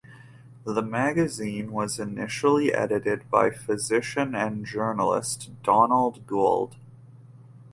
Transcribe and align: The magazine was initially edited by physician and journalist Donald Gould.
The 0.63 0.81
magazine 0.81 1.71
was 1.71 1.99
initially 1.99 2.73
edited 2.73 3.29
by 3.29 3.51
physician 3.51 4.33
and 4.33 4.65
journalist 4.65 5.51
Donald 5.61 6.25
Gould. 6.25 6.75